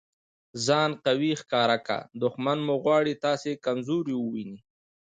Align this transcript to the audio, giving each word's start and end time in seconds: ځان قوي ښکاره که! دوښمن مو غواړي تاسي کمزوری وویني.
ځان 0.65 0.91
قوي 1.05 1.31
ښکاره 1.41 1.77
که! 1.87 1.97
دوښمن 2.21 2.57
مو 2.67 2.75
غواړي 2.83 3.13
تاسي 3.25 3.51
کمزوری 3.65 4.15
وویني. 4.17 4.57